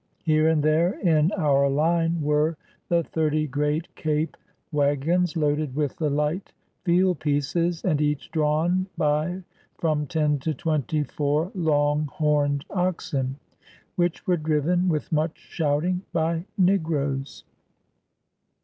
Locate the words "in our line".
1.01-2.23